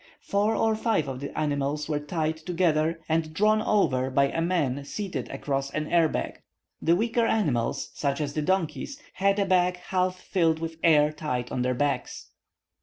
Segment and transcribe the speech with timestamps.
[0.23, 4.83] Four or five of the animals were tied together and drawn over by a man
[4.83, 6.41] seated across an air bag.
[6.81, 11.51] The weaker animals, such as the donkeys, had a bag half filled with air tied
[11.51, 12.31] on their backs.